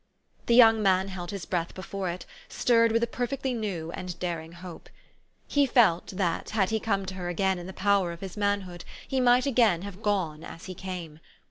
[0.47, 4.53] The young man held his breath before it, stirred with a perfectly new and daring
[4.53, 4.89] hope.
[5.47, 8.61] He felt, that, had he come to her again in the power of his man
[8.61, 11.19] hood, he might again have gone as he came.